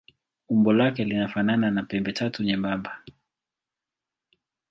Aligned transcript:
Umbo 0.49 0.73
lake 0.73 1.03
linafanana 1.05 1.71
na 1.71 1.83
pembetatu 1.83 2.43
nyembamba. 2.43 3.03